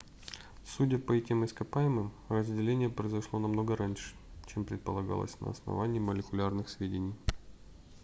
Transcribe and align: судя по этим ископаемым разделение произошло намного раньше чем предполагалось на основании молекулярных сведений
судя 0.65 0.97
по 0.97 1.11
этим 1.11 1.45
ископаемым 1.45 2.11
разделение 2.27 2.89
произошло 2.89 3.37
намного 3.37 3.75
раньше 3.75 4.15
чем 4.47 4.65
предполагалось 4.65 5.39
на 5.41 5.51
основании 5.51 5.99
молекулярных 5.99 6.69
сведений 6.69 7.13